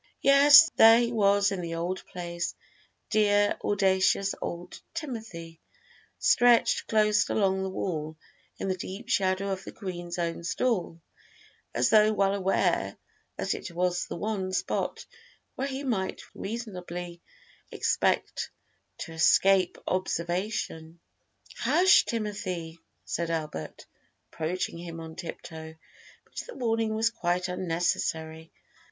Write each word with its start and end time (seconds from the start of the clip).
Yes, 0.23 0.71
there 0.77 0.97
he 0.99 1.11
was 1.11 1.51
in 1.51 1.61
the 1.61 1.75
old 1.75 2.03
place 2.07 2.55
dear, 3.11 3.55
audacious 3.63 4.33
old 4.41 4.81
Timothy, 4.95 5.61
stretched 6.17 6.87
close 6.87 7.29
along 7.29 7.61
the 7.61 7.69
wall 7.69 8.17
in 8.57 8.67
the 8.67 8.75
deep 8.75 9.09
shadow 9.09 9.51
of 9.51 9.63
the 9.63 9.73
Oueen's 9.73 10.17
own 10.17 10.43
stall, 10.43 10.99
as 11.75 11.91
though 11.91 12.11
well 12.13 12.33
aware 12.33 12.97
that 13.37 13.53
it 13.53 13.69
was 13.69 14.07
the 14.07 14.15
one 14.15 14.51
spot 14.53 15.05
where 15.53 15.67
he 15.67 15.83
might 15.83 16.23
reasonably 16.33 17.21
expect 17.71 18.49
to 19.01 19.13
escape 19.13 19.77
observation. 19.85 20.99
[Illustration: 21.49 21.67
0105] 21.69 21.71
"Hush, 21.87 22.05
Timothy," 22.05 22.79
said 23.05 23.29
Albert, 23.29 23.85
approaching 24.33 24.79
him 24.79 24.99
on 24.99 25.15
tiptoe; 25.15 25.75
but 26.25 26.35
the 26.47 26.55
warning 26.55 26.95
was 26.95 27.11
quite 27.11 27.47
unnecessary. 27.49 28.51